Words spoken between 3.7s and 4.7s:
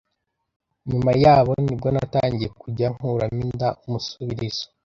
umusubirizo